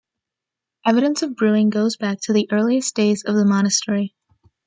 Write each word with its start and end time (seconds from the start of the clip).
Evidence 0.83 1.21
of 1.21 1.35
brewing 1.35 1.69
goes 1.69 1.95
back 1.95 2.19
to 2.21 2.33
the 2.33 2.49
earliest 2.51 2.95
days 2.95 3.23
of 3.23 3.35
the 3.35 3.45
monastery. 3.45 4.15